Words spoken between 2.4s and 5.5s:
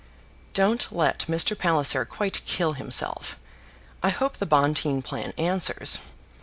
kill himself. I hope the Bonteen plan